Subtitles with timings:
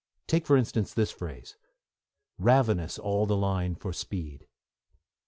[0.25, 1.57] Take, for instance, this phrase:
[2.39, 4.47] Ravenous all the line for speed.